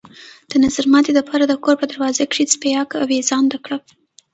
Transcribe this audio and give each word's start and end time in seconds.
د 0.51 0.51
نظرماتي 0.63 1.11
د 1.15 1.19
پاره 1.29 1.45
د 1.47 1.53
كور 1.63 1.75
په 1.79 1.85
دروازه 1.91 2.23
کښې 2.31 2.45
څپياكه 2.51 2.95
اوېزانده 3.03 3.57
کړه۔ 3.65 3.77